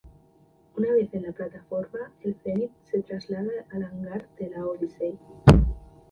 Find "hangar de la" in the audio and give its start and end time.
3.83-4.65